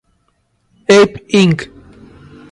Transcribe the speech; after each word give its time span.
Ape 0.95 1.17
Inc. 1.39 1.59